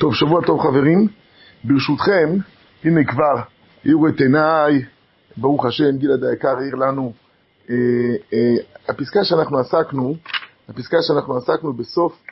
טוב, 0.00 0.14
שבוע 0.14 0.40
טוב 0.46 0.60
חברים. 0.60 1.08
ברשותכם, 1.64 2.36
הנה 2.84 3.04
כבר 3.04 3.42
האירו 3.84 4.08
את 4.08 4.20
עיניי, 4.20 4.84
ברוך 5.36 5.66
השם, 5.66 5.98
גלעד 5.98 6.24
היקר 6.24 6.56
העיר 6.58 6.74
לנו. 6.74 7.12
אה, 7.70 7.74
אה, 8.32 8.56
הפסקה 8.88 9.24
שאנחנו 9.24 9.58
עסקנו, 9.58 10.14
הפסקה 10.68 10.96
שאנחנו 11.02 11.36
עסקנו 11.36 11.72
בסוף 11.72 12.22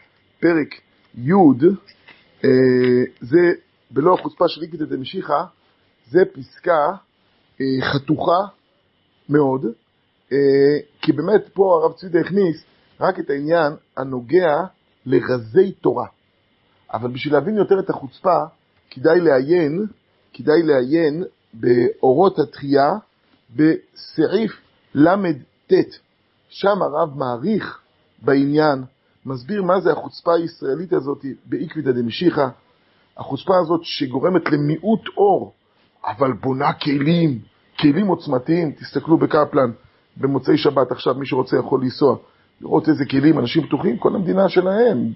פרק 0.41 0.75
י', 1.15 1.33
אה, 2.45 2.51
זה 3.21 3.53
בלא 3.91 4.15
החוצפה 4.15 4.49
של 4.49 4.61
עקבתא 4.63 4.85
דמשיחא, 4.85 5.43
זה 6.11 6.25
פסקה 6.33 6.93
אה, 7.61 7.67
חתוכה 7.93 8.41
מאוד, 9.29 9.67
אה, 10.33 10.39
כי 11.03 11.13
באמת 11.13 11.49
פה 11.53 11.81
הרב 11.83 11.93
צבידה 11.93 12.21
הכניס 12.21 12.65
רק 13.01 13.19
את 13.19 13.31
העניין 13.31 13.73
הנוגע 13.97 14.57
לרזי 15.07 15.73
תורה. 15.73 16.18
אבל 16.93 17.11
בשביל 17.11 17.35
להבין 17.35 17.57
יותר 17.57 17.79
את 17.79 17.91
החוצפה, 17.91 18.39
כדאי 18.91 19.21
לעיין, 19.21 19.87
כדאי 20.35 20.63
לעיין 20.63 21.25
באורות 21.55 22.39
התחייה 22.39 22.93
בסעיף 23.57 24.53
ל"ט. 24.95 25.73
שם 26.49 26.83
הרב 26.83 27.19
מעריך 27.19 27.79
בעניין, 28.23 28.85
מסביר 29.27 29.63
מה 29.63 29.81
זה 29.81 29.93
החוצפה 29.93 30.35
הישראלית 30.35 30.93
הזאת 30.93 31.25
בעקביתא 31.45 31.91
דמשיחא, 31.91 32.49
החוצפה 33.17 33.59
הזאת 33.59 33.81
שגורמת 33.85 34.51
למיעוט 34.53 35.09
אור, 35.17 35.53
אבל 36.05 36.33
בונה 36.33 36.73
כלים, 36.73 37.39
כלים 37.81 38.07
עוצמתיים. 38.07 38.73
תסתכלו 38.73 39.19
בקפלן, 39.19 39.71
במוצאי 40.17 40.59
שבת 40.59 40.93
עכשיו, 40.93 41.15
מי 41.15 41.27
שרוצה 41.27 41.57
יכול 41.57 41.83
לנסוע. 41.83 42.17
לראות 42.61 42.89
איזה 42.89 43.05
כלים, 43.05 43.39
אנשים 43.39 43.67
פתוחים, 43.67 43.99
כל 43.99 44.15
המדינה 44.15 44.49
שלהם, 44.49 45.13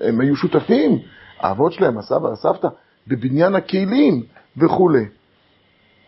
הם 0.00 0.20
היו 0.20 0.36
שותפים, 0.36 0.98
האבות 1.40 1.72
שלהם, 1.72 1.98
הסבא, 1.98 2.28
הסבתא, 2.32 2.68
בבניין 3.06 3.54
הכלים 3.54 4.22
וכולי. 4.56 5.04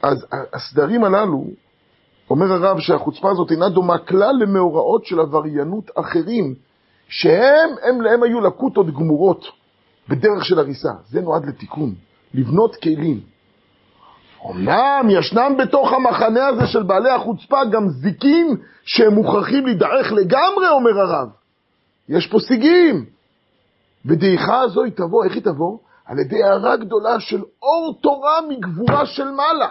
אז 0.02 0.26
הסדרים 0.52 1.04
הללו, 1.04 1.44
אומר 2.30 2.52
הרב 2.52 2.80
שהחוצפה 2.80 3.30
הזאת 3.30 3.50
אינה 3.50 3.68
דומה 3.68 3.98
כלל 3.98 4.34
למאורעות 4.40 5.04
של 5.04 5.20
עבריינות 5.20 5.90
אחרים, 5.94 6.54
שהם, 7.08 7.70
הם 7.82 8.00
להם 8.00 8.22
היו 8.22 8.40
לקוטות 8.40 8.86
גמורות 8.86 9.46
בדרך 10.08 10.44
של 10.44 10.58
הריסה. 10.58 10.92
זה 11.08 11.20
נועד 11.20 11.46
לתיקון, 11.46 11.94
לבנות 12.34 12.76
כלים. 12.76 13.20
אמנם 14.50 15.06
ישנם 15.10 15.54
בתוך 15.58 15.92
המחנה 15.92 16.46
הזה 16.46 16.66
של 16.66 16.82
בעלי 16.82 17.10
החוצפה 17.10 17.64
גם 17.64 17.88
זיקים 17.88 18.56
שהם 18.84 19.14
מוכרחים 19.14 19.66
להידעך 19.66 20.12
לגמרי, 20.12 20.68
אומר 20.68 21.00
הרב. 21.00 21.28
יש 22.08 22.26
פה 22.26 22.38
סיגים. 22.40 23.04
ודעיכה 24.06 24.60
הזו 24.60 24.82
היא 24.82 24.92
תבוא, 24.92 25.24
איך 25.24 25.34
היא 25.34 25.42
תבוא? 25.42 25.78
על 26.06 26.18
ידי 26.18 26.42
הערה 26.42 26.76
גדולה 26.76 27.20
של 27.20 27.42
אור 27.62 27.98
תורה 28.02 28.40
מגבורה 28.48 29.06
של 29.06 29.30
מעלה. 29.30 29.68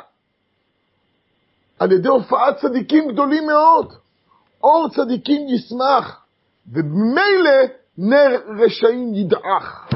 על 1.79 1.91
ידי 1.91 2.07
הופעת 2.07 2.57
צדיקים 2.57 3.11
גדולים 3.11 3.47
מאוד. 3.47 3.93
אור 4.63 4.89
צדיקים 4.89 5.47
ישמח, 5.49 6.25
וממילא 6.73 7.51
נר 7.97 8.39
רשעים 8.65 9.13
ידעך. 9.13 9.89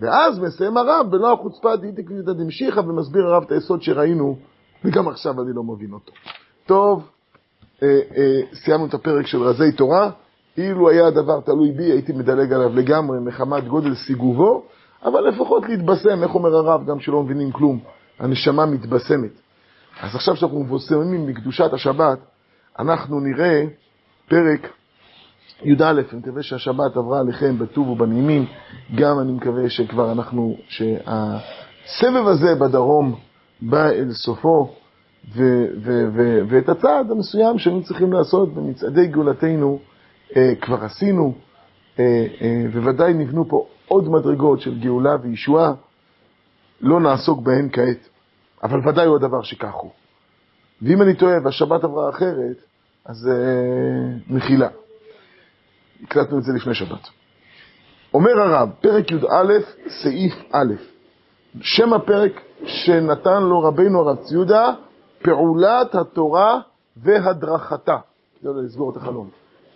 ואז 0.00 0.38
מסיים 0.38 0.76
הרב 0.76 1.06
בלא 1.10 1.32
החוצפה 1.32 1.76
דהיתי 1.76 2.04
כביתא 2.04 2.32
דמשיחא 2.32 2.80
ומסביר 2.80 3.26
הרב 3.26 3.42
את 3.42 3.52
היסוד 3.52 3.82
שראינו, 3.82 4.36
וגם 4.84 5.08
עכשיו 5.08 5.42
אני 5.42 5.50
לא 5.54 5.62
מבין 5.62 5.92
אותו. 5.92 6.12
טוב, 6.66 7.08
אה, 7.82 8.00
אה, 8.16 8.40
סיימנו 8.54 8.86
את 8.86 8.94
הפרק 8.94 9.26
של 9.26 9.42
רזי 9.42 9.72
תורה. 9.72 10.10
אילו 10.58 10.88
היה 10.88 11.06
הדבר 11.06 11.40
תלוי 11.40 11.72
בי, 11.72 11.84
הייתי 11.84 12.12
מדלג 12.12 12.52
עליו 12.52 12.74
לגמרי 12.74 13.18
מחמת 13.20 13.68
גודל 13.68 13.94
סיגובו, 13.94 14.64
אבל 15.04 15.28
לפחות 15.28 15.68
להתבשם, 15.68 16.22
איך 16.22 16.34
אומר 16.34 16.56
הרב, 16.56 16.86
גם 16.86 17.00
שלא 17.00 17.22
מבינים 17.22 17.52
כלום, 17.52 17.78
הנשמה 18.18 18.66
מתבשמת. 18.66 19.30
אז 20.00 20.14
עכשיו 20.14 20.36
שאנחנו 20.36 20.60
מבושמים 20.60 21.26
מקדושת 21.26 21.72
השבת, 21.72 22.18
אנחנו 22.78 23.20
נראה 23.20 23.64
פרק 24.28 24.68
י"א, 25.62 25.84
אני 25.84 26.18
מקווה 26.18 26.42
שהשבת 26.42 26.96
עברה 26.96 27.20
עליכם 27.20 27.58
בטוב 27.58 27.88
ובנעימים, 27.88 28.46
גם 28.94 29.20
אני 29.20 29.32
מקווה 29.32 29.70
שכבר 29.70 30.12
אנחנו, 30.12 30.56
שהסבב 30.68 32.26
הזה 32.26 32.54
בדרום 32.54 33.14
בא 33.62 33.90
אל 33.90 34.12
סופו, 34.12 34.74
ו- 35.34 35.66
ו- 35.82 36.08
ו- 36.14 36.40
ואת 36.48 36.68
הצעד 36.68 37.10
המסוים 37.10 37.58
שהיינו 37.58 37.82
צריכים 37.82 38.12
לעשות 38.12 38.54
במצעדי 38.54 39.06
גאולתנו 39.06 39.78
אה, 40.36 40.52
כבר 40.60 40.84
עשינו, 40.84 41.34
אה, 41.98 42.26
אה, 42.40 42.82
וודאי 42.82 43.14
נבנו 43.14 43.48
פה 43.48 43.66
עוד 43.88 44.08
מדרגות 44.08 44.60
של 44.60 44.78
גאולה 44.80 45.16
וישועה, 45.22 45.72
לא 46.80 47.00
נעסוק 47.00 47.40
בהן 47.40 47.68
כעת, 47.72 48.08
אבל 48.62 48.88
ודאי 48.88 49.06
הוא 49.06 49.16
הדבר 49.16 49.42
שכך 49.42 49.74
הוא. 49.74 49.90
ואם 50.82 51.02
אני 51.02 51.14
טועה 51.14 51.36
והשבת 51.44 51.84
עברה 51.84 52.10
אחרת, 52.10 52.56
אז 53.04 53.28
אה, 53.28 54.34
מחילה. 54.36 54.68
הקלטנו 56.02 56.38
את 56.38 56.42
זה 56.42 56.52
לפני 56.52 56.74
שבת. 56.74 57.08
אומר 58.14 58.40
הרב, 58.40 58.70
פרק 58.80 59.10
י"א, 59.10 59.52
סעיף 60.02 60.34
א', 60.52 60.74
שם 61.60 61.92
הפרק 61.92 62.32
שנתן 62.64 63.42
לו 63.42 63.60
רבינו 63.60 64.00
הרב 64.00 64.16
ציודה, 64.16 64.70
פעולת 65.22 65.94
התורה 65.94 66.60
והדרכתה. 66.96 67.96
לא 68.42 68.62
לסגור 68.62 68.90
את 68.90 68.96
החלום. 68.96 69.30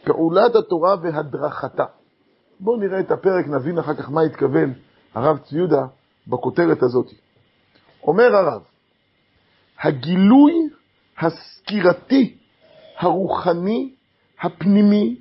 פעולת 0.04 0.54
התורה 0.54 0.96
והדרכתה. 1.02 1.84
בואו 2.60 2.76
נראה 2.76 3.00
את 3.00 3.10
הפרק, 3.10 3.46
נבין 3.46 3.78
אחר 3.78 3.94
כך 3.94 4.10
מה 4.10 4.20
התכוון 4.20 4.72
הרב 5.14 5.38
ציודה 5.38 5.82
בכותרת 6.26 6.82
הזאת. 6.82 7.06
אומר 8.02 8.36
הרב, 8.36 8.62
הגילוי 9.82 10.52
הסקירתי, 11.18 12.36
הרוחני, 12.98 13.94
הפנימי, 14.40 15.16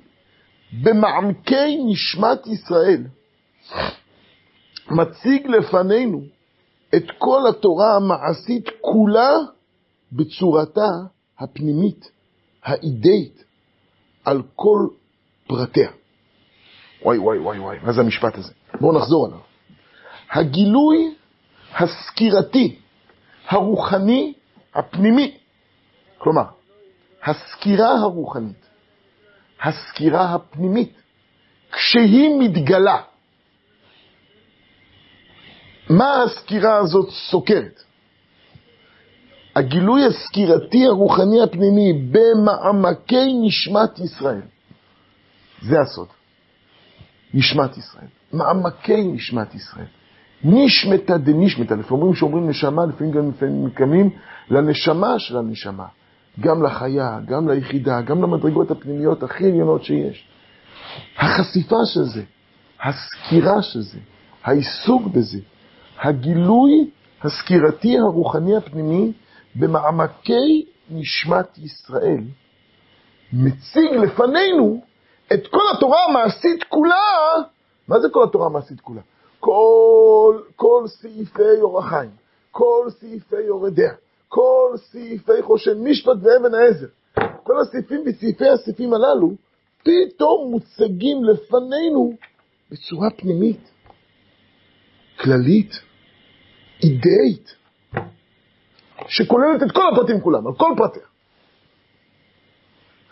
במעמקי 0.72 1.84
נשמת 1.86 2.46
ישראל, 2.46 3.04
מציג 4.90 5.46
לפנינו 5.46 6.22
את 6.96 7.04
כל 7.18 7.40
התורה 7.50 7.96
המעשית 7.96 8.68
כולה 8.80 9.30
בצורתה 10.12 10.88
הפנימית, 11.38 12.10
האידאית, 12.64 13.44
על 14.24 14.42
כל 14.56 14.86
פרטיה. 15.46 15.90
וואי 17.02 17.18
וואי 17.18 17.38
וואי 17.38 17.58
וואי, 17.58 17.78
מה 17.82 17.92
זה 17.92 18.00
המשפט 18.00 18.38
הזה? 18.38 18.52
בואו 18.80 18.98
נחזור 18.98 19.26
עליו. 19.26 19.38
הגילוי 20.30 21.14
הסקירתי, 21.74 22.78
הרוחני, 23.48 24.32
הפנימי, 24.74 25.38
כלומר, 26.18 26.44
הסקירה 27.24 27.98
הרוחנית, 27.98 28.66
הסקירה 29.62 30.34
הפנימית, 30.34 30.92
כשהיא 31.72 32.30
מתגלה, 32.38 33.02
מה 35.90 36.22
הסקירה 36.22 36.76
הזאת 36.76 37.10
סוקרת? 37.10 37.82
הגילוי 39.56 40.06
הסקירתי 40.06 40.86
הרוחני 40.86 41.42
הפנימי 41.42 41.92
במעמקי 42.10 43.32
נשמת 43.42 43.98
ישראל. 43.98 44.42
זה 45.62 45.80
הסוד. 45.80 46.08
נשמת 47.34 47.76
ישראל. 47.76 48.06
מעמקי 48.32 49.02
נשמת 49.02 49.54
ישראל. 49.54 49.86
נשמתא 50.44 51.16
דנשמתא. 51.16 51.74
לפעמים 51.74 52.14
שאומרים 52.14 52.48
נשמה, 52.48 52.86
לפעמים 52.86 53.12
גם 53.12 53.30
לפעמים 53.30 53.64
מקמים 53.64 54.10
לנשמה 54.50 55.18
של 55.18 55.36
הנשמה. 55.36 55.86
גם 56.40 56.62
לחיה, 56.62 57.18
גם 57.26 57.48
ליחידה, 57.48 58.00
גם 58.00 58.22
למדרגות 58.22 58.70
הפנימיות 58.70 59.22
הכי 59.22 59.44
עליונות 59.44 59.84
שיש. 59.84 60.28
החשיפה 61.18 61.76
של 61.84 62.02
זה, 62.02 62.22
הסקירה 62.82 63.62
של 63.62 63.80
זה, 63.80 63.98
העיסוק 64.44 65.02
בזה, 65.06 65.38
הגילוי 66.00 66.90
הסקירתי 67.22 67.98
הרוחני 67.98 68.56
הפנימי 68.56 69.12
במעמקי 69.56 70.66
נשמת 70.90 71.58
ישראל, 71.58 72.24
מציג 73.32 73.90
לפנינו 73.92 74.80
את 75.32 75.46
כל 75.46 75.62
התורה 75.76 76.04
המעשית 76.04 76.64
כולה. 76.64 76.94
מה 77.88 78.00
זה 78.00 78.08
כל 78.12 78.24
התורה 78.24 78.46
המעשית 78.46 78.80
כולה? 78.80 79.00
כל, 79.40 80.40
כל 80.56 80.84
סעיפי 80.86 81.60
אור 81.60 81.78
החיים, 81.78 82.10
כל 82.50 82.86
סעיפי 83.00 83.48
אור 83.48 83.66
הדעה, 83.66 83.94
כל 84.34 84.76
סעיפי 84.76 85.42
חושן 85.42 85.84
משפט 85.84 86.16
ואבן 86.22 86.54
העזר. 86.54 86.86
כל 87.42 87.60
הסעיפים 87.60 88.04
בסעיפי 88.04 88.48
הסעיפים 88.48 88.94
הללו 88.94 89.32
פתאום 89.82 90.50
מוצגים 90.50 91.24
לפנינו 91.24 92.16
בצורה 92.70 93.10
פנימית, 93.10 93.70
כללית, 95.20 95.72
אידאית. 96.82 97.54
שכוללת 99.08 99.62
את 99.62 99.72
כל 99.72 99.82
הפרטים 99.92 100.20
כולם, 100.20 100.46
על 100.46 100.52
כל 100.54 100.74
פרטיה. 100.76 101.02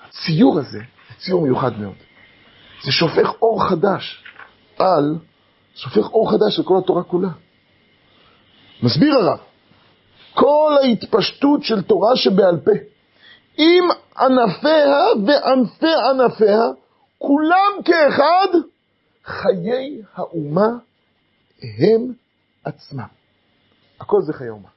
הציור 0.02 0.58
הזה, 0.58 0.78
זה 1.08 1.14
ציור 1.18 1.42
מיוחד 1.42 1.78
מאוד. 1.78 1.96
זה 2.84 2.92
שופך 2.92 3.42
אור 3.42 3.68
חדש 3.68 4.24
על 4.78 5.18
שופך 5.74 6.10
אור 6.12 6.30
חדש 6.30 6.58
על 6.58 6.64
כל 6.64 6.78
התורה 6.78 7.02
כולה. 7.02 7.30
מסביר 8.82 9.14
הרב, 9.14 9.49
כל 10.40 10.76
ההתפשטות 10.82 11.62
של 11.62 11.82
תורה 11.82 12.16
שבעל 12.16 12.60
פה, 12.64 12.70
עם 13.58 13.84
ענפיה 14.18 15.26
וענפי 15.26 15.94
ענפיה, 16.10 16.62
כולם 17.18 17.72
כאחד, 17.84 18.48
חיי 19.24 20.02
האומה 20.14 20.68
הם 21.62 22.12
עצמם. 22.64 23.06
הכל 24.00 24.22
זה 24.22 24.32
חיי 24.32 24.48
האומה. 24.48 24.68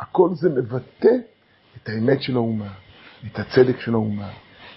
הכל 0.00 0.28
זה 0.34 0.48
מבטא 0.48 1.14
את 1.76 1.88
האמת 1.88 2.22
של 2.22 2.36
האומה, 2.36 2.72
את 3.26 3.38
הצדק 3.38 3.80
של 3.80 3.92
האומה, 3.92 4.30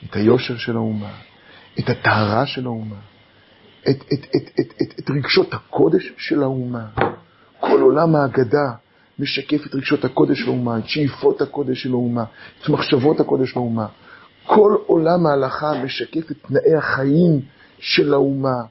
את 0.05 0.15
היושר 0.15 0.57
של 0.57 0.75
האומה, 0.75 1.13
את 1.79 1.89
הטהרה 1.89 2.45
של 2.45 2.65
האומה, 2.65 2.99
את, 3.89 3.97
את, 4.13 4.25
את, 4.35 4.49
את, 4.59 4.73
את, 4.81 4.99
את 4.99 5.09
רגשות 5.09 5.53
הקודש 5.53 6.13
של 6.17 6.43
האומה. 6.43 6.87
כל 7.59 7.81
עולם 7.81 8.15
ההגדה 8.15 8.84
משקף 9.19 9.65
את 9.65 9.75
רגשות 9.75 10.05
הקודש 10.05 10.39
של 10.39 10.47
האומה, 10.47 10.77
את 10.77 10.87
שאיפות 10.87 11.41
הקודש 11.41 11.83
של 11.83 11.91
האומה, 11.91 12.23
את 12.61 12.69
מחשבות 12.69 13.19
הקודש 13.19 13.49
של 13.51 13.59
האומה. 13.59 13.87
כל 14.45 14.75
עולם 14.85 15.25
ההלכה 15.25 15.83
משקף 15.83 16.31
את 16.31 16.37
תנאי 16.47 16.75
החיים 16.75 17.41
של 17.79 18.13
האומה. 18.13 18.63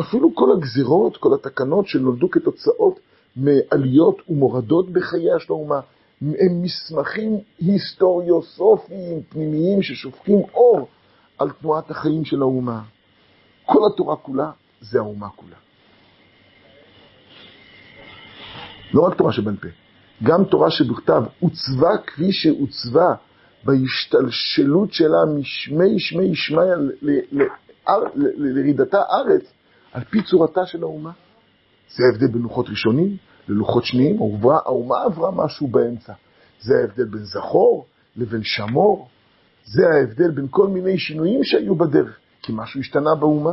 אפילו 0.00 0.34
כל 0.34 0.52
הגזירות, 0.56 1.16
כל 1.16 1.34
התקנות 1.34 1.86
שנולדו 1.86 2.30
כתוצאות 2.30 3.00
מעליות 3.36 4.22
ומורדות 4.28 4.90
בחייה 4.90 5.38
של 5.38 5.52
האומה, 5.52 5.80
הם 6.20 6.62
מסמכים 6.62 7.38
היסטוריוסופיים 7.58 9.22
פנימיים 9.28 9.82
ששופכים 9.82 10.38
אור 10.54 10.88
על 11.38 11.50
תנועת 11.50 11.90
החיים 11.90 12.24
של 12.24 12.42
האומה. 12.42 12.82
כל 13.66 13.78
התורה 13.92 14.16
כולה 14.16 14.50
זה 14.80 14.98
האומה 14.98 15.28
כולה. 15.28 15.56
לא 18.94 19.02
רק 19.02 19.14
תורה 19.14 19.32
שבעל 19.32 19.56
פה, 19.56 19.68
גם 20.22 20.44
תורה 20.44 20.70
שבכתב 20.70 21.22
עוצבה 21.40 21.90
כפי 22.06 22.32
שעוצבה 22.32 23.14
בהשתלשלות 23.64 24.92
שלה 24.92 25.24
משמי 25.38 25.98
שמי 25.98 26.34
שמיה 26.34 26.74
לירידתה 28.12 28.98
ארץ, 28.98 29.42
על 29.92 30.04
פי 30.04 30.22
צורתה 30.22 30.66
של 30.66 30.82
האומה. 30.82 31.10
זה 31.88 32.04
ההבדל 32.04 32.26
בין 32.26 32.42
לוחות 32.42 32.68
ראשונים 32.68 33.16
ללוחות 33.48 33.84
שניים, 33.84 34.18
האומה 34.42 35.02
עברה 35.04 35.30
משהו 35.30 35.66
באמצע. 35.66 36.12
זה 36.60 36.74
ההבדל 36.80 37.04
בין 37.04 37.24
זכור 37.24 37.86
לבין 38.16 38.42
שמור, 38.42 39.08
זה 39.64 39.82
ההבדל 39.88 40.30
בין 40.30 40.46
כל 40.50 40.66
מיני 40.66 40.98
שינויים 40.98 41.44
שהיו 41.44 41.74
בדרך, 41.74 42.18
כי 42.42 42.52
משהו 42.54 42.80
השתנה 42.80 43.14
באומה. 43.14 43.52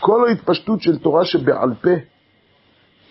כל 0.00 0.28
ההתפשטות 0.28 0.82
של 0.82 0.98
תורה 0.98 1.24
שבעל 1.24 1.74
פה, 1.82 1.90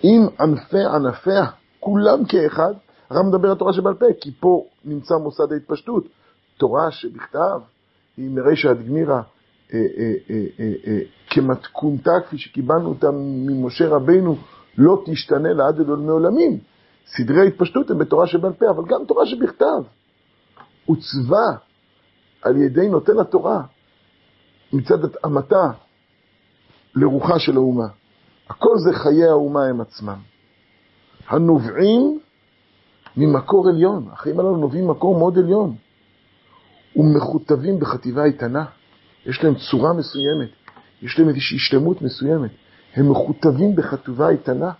עם 0.03 0.21
ענפי 0.39 0.85
ענפיה, 0.85 1.45
כולם 1.79 2.25
כאחד, 2.25 2.73
הרב 3.09 3.25
מדבר 3.25 3.49
על 3.49 3.57
תורה 3.57 3.73
שבעל 3.73 3.93
פה, 3.93 4.05
כי 4.21 4.31
פה 4.39 4.65
נמצא 4.85 5.15
מוסד 5.15 5.51
ההתפשטות. 5.51 6.07
תורה 6.57 6.91
שבכתב 6.91 7.59
היא 8.17 8.29
מרישא 8.29 8.69
עד 8.69 8.87
גמירא 8.87 9.21
אה, 9.73 9.79
אה, 9.97 10.13
אה, 10.87 10.99
כמתכונתה 11.29 12.11
כפי 12.25 12.37
שקיבלנו 12.37 12.89
אותה 12.89 13.07
ממשה 13.13 13.87
רבינו, 13.87 14.37
לא 14.77 15.03
תשתנה 15.05 15.53
לעד 15.53 15.79
עולמי 15.79 16.09
עולמים. 16.09 16.59
סדרי 17.07 17.41
ההתפשטות 17.41 17.91
הם 17.91 17.97
בתורה 17.97 18.27
שבעל 18.27 18.53
פה, 18.53 18.69
אבל 18.69 18.83
גם 18.87 19.05
תורה 19.07 19.25
שבכתב. 19.25 19.83
עוצבה 20.85 21.55
על 22.41 22.57
ידי 22.57 22.89
נותן 22.89 23.19
התורה 23.19 23.61
מצד 24.73 25.05
התאמתה 25.05 25.71
לרוחה 26.95 27.39
של 27.39 27.55
האומה. 27.55 27.87
הכל 28.49 28.77
זה 28.77 28.93
חיי 28.93 29.25
האומה 29.25 29.65
הם 29.65 29.81
עצמם. 29.81 30.19
הנובעים 31.27 32.19
ממקור 33.17 33.69
עליון, 33.69 34.07
החיים 34.11 34.39
הללו 34.39 34.57
נובעים 34.57 34.87
ממקור 34.87 35.17
מאוד 35.17 35.37
עליון, 35.37 35.75
ומכותבים 36.95 37.79
בחטיבה 37.79 38.25
איתנה. 38.25 38.65
יש 39.25 39.43
להם 39.43 39.55
צורה 39.55 39.93
מסוימת, 39.93 40.49
יש 41.01 41.19
להם 41.19 41.29
איזושהי 41.29 41.57
השתלמות 41.57 42.01
מסוימת. 42.01 42.51
הם 42.95 43.11
מכותבים 43.11 43.75
בחטובה 43.75 44.29
איתנה. 44.29 44.71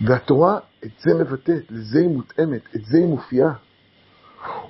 והתורה 0.00 0.58
את 0.84 0.90
זה 1.00 1.14
מבטאת, 1.14 1.62
לזה 1.70 1.98
היא 1.98 2.08
מותאמת, 2.08 2.62
את 2.76 2.84
זה 2.84 2.98
היא 2.98 3.06
מופיעה. 3.06 3.52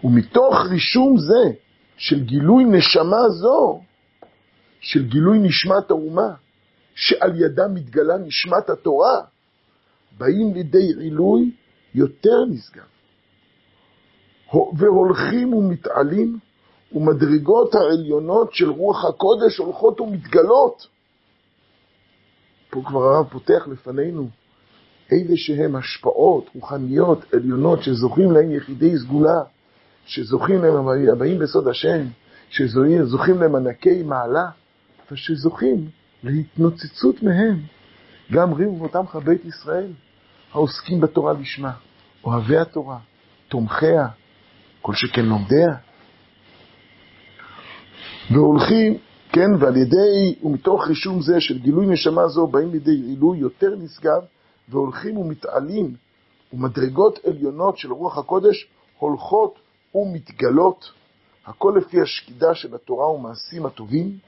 ומתוך 0.05 0.67
רישום 0.71 1.17
זה, 1.19 1.53
של 1.97 2.25
גילוי 2.25 2.65
נשמה 2.65 3.29
זו, 3.29 3.81
של 4.81 5.05
גילוי 5.09 5.39
נשמת 5.39 5.91
האומה, 5.91 6.35
שעל 6.99 7.41
ידה 7.41 7.69
מתגלה 7.69 8.19
נשמת 8.19 8.71
התורה, 8.71 9.21
באים 10.19 10.55
לידי 10.55 10.93
עילוי 11.01 11.51
יותר 11.95 12.45
נשגב. 12.51 12.85
והולכים 14.77 15.55
ומתעלים 15.55 16.39
ומדרגות 16.93 17.75
העליונות 17.75 18.55
של 18.55 18.71
רוח 18.71 19.05
הקודש 19.05 19.59
הולכות 19.59 20.01
ומתגלות. 20.01 20.87
פה 22.71 22.83
כבר 22.87 23.03
הרב 23.03 23.29
פותח 23.29 23.69
לפנינו 23.69 24.29
איזה 25.11 25.37
שהם 25.37 25.77
השפעות 25.77 26.51
רוחניות 26.55 27.35
עליונות 27.35 27.83
שזוכים 27.83 28.33
להם 28.33 28.51
יחידי 28.51 28.99
סגולה, 28.99 29.43
שזוכים 30.07 30.63
להם 30.63 30.89
הבאים 31.13 31.39
בסוד 31.39 31.69
השם, 31.69 32.07
שזוכים 32.51 33.41
להם 33.41 33.55
ענקי 33.57 34.03
מעלה, 34.03 34.51
ושזוכים 35.13 35.98
להתנוצצות 36.25 37.23
מהם. 37.23 37.63
גם 38.33 38.53
ריבו 38.53 38.85
אותם 38.85 39.05
בית 39.25 39.45
ישראל, 39.45 39.93
העוסקים 40.53 41.01
בתורה 41.01 41.33
לשמה, 41.33 41.73
אוהבי 42.25 42.57
התורה, 42.57 42.99
תומכיה, 43.49 44.09
כל 44.83 44.95
שכן 44.95 45.25
לומדיה. 45.25 45.77
והולכים, 48.31 48.99
כן, 49.33 49.51
ועל 49.61 49.77
ידי 49.77 50.35
ומתוך 50.43 50.89
רישום 50.89 51.23
זה 51.23 51.41
של 51.41 51.59
גילוי 51.59 51.87
נשמה 51.87 52.29
זו 52.29 52.47
באים 52.47 52.71
לידי 52.71 52.91
עילוי 52.91 53.39
יותר 53.39 53.75
נשגב 53.79 54.23
והולכים 54.69 55.17
ומתעלים 55.17 55.95
ומדרגות 56.53 57.19
עליונות 57.27 57.79
של 57.79 57.93
רוח 57.93 58.19
הקודש 58.19 58.69
הולכות 58.99 59.59
ומתגלות, 59.95 60.93
הכל 61.47 61.75
לפי 61.79 62.01
השקידה 62.01 62.55
של 62.55 62.75
התורה 62.75 63.11
ומעשים 63.11 63.67
הטובים, 63.67 64.19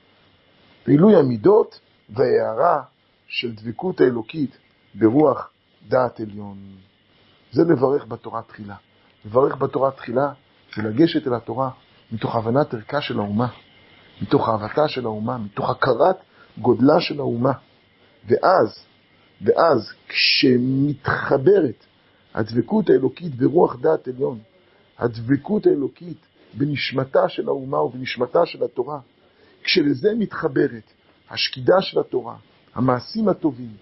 ועילוי 0.87 1.17
המידות 1.17 1.81
וההערה 2.11 2.83
של 3.29 3.55
דבקות 3.55 4.01
האלוקית 4.01 4.59
ברוח 4.95 5.51
דעת 5.89 6.21
עליון. 6.21 6.59
זה 7.53 7.63
לברך 7.63 8.07
בתורה 8.07 8.43
תחילה. 8.43 8.77
לברך 9.25 9.57
בתורה 9.57 9.91
תחילה 9.91 10.33
זה 10.77 10.83
לגשת 10.83 11.27
אל 11.27 11.35
התורה 11.35 11.71
מתוך 12.13 12.37
הבנת 12.37 12.75
ערכה 12.75 13.01
של 13.01 13.19
האומה. 13.19 13.49
מתוך 14.23 14.49
אהבתה 14.49 14.89
של 14.89 15.05
האומה, 15.05 15.39
מתוך 15.39 15.71
הכרת 15.71 16.17
גודלה 16.59 17.01
של 17.01 17.21
האומה. 17.21 17.53
ואז, 18.27 18.85
ואז 19.43 19.93
כשמתחברת 20.09 21.87
הדבקות 22.35 22.91
האלוקית 22.91 23.35
ברוח 23.35 23.77
דעת 23.81 24.09
עליון, 24.09 24.39
הדבקות 24.99 25.67
האלוקית 25.67 26.27
בנשמתה 26.55 27.29
של 27.29 27.49
האומה 27.49 27.83
ובנשמתה 27.83 28.47
של 28.47 28.65
התורה, 28.65 29.01
כשלזה 29.63 30.09
מתחברת 30.19 30.93
השקידה 31.31 31.81
של 31.81 32.01
התורה, 32.01 32.37
המעשים 32.75 33.29
הטובים, 33.29 33.73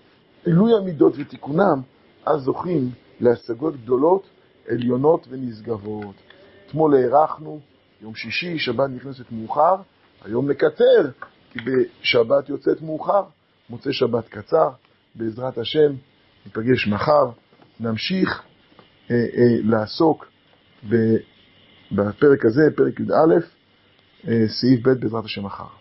עילוי 0.45 0.73
המידות 0.79 1.13
ותיקונם, 1.19 1.83
אז 2.27 2.41
זוכים 2.41 2.91
להשגות 3.21 3.77
גדולות, 3.77 4.27
עליונות 4.69 5.27
ונשגבות. 5.31 6.15
אתמול 6.67 6.95
הארכנו, 6.95 7.61
יום 8.03 8.15
שישי, 8.15 8.59
שבת 8.59 8.91
נכנסת 8.91 9.33
מאוחר, 9.33 9.77
היום 10.25 10.51
נקצר, 10.51 11.11
כי 11.53 11.59
בשבת 11.59 12.49
יוצאת 12.49 12.83
מאוחר, 12.83 13.23
מוצא 13.71 13.93
שבת 13.93 14.29
קצר, 14.29 14.71
בעזרת 15.15 15.59
השם, 15.59 15.93
ניפגש 16.47 16.89
מחר, 16.89 17.31
נמשיך 17.81 18.43
אה, 19.11 19.17
אה, 19.17 19.57
לעסוק 19.63 20.31
בפרק 21.93 22.45
הזה, 22.45 22.63
פרק 22.77 23.01
י"א, 23.01 23.35
אה, 24.29 24.49
סעיף 24.49 24.87
ב' 24.87 24.91
בעזרת 24.91 25.25
השם 25.25 25.45
מחר. 25.45 25.78